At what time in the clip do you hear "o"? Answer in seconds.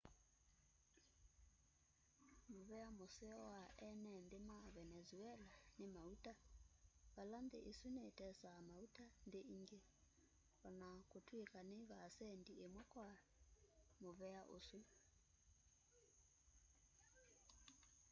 10.65-10.67